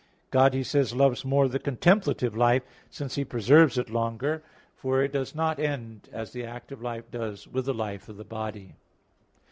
[0.31, 4.41] God, he says, loves more the contemplative life, since He preserves it longer.
[4.75, 8.23] For it does not end, as the active life does, with the life of the
[8.25, 8.73] body.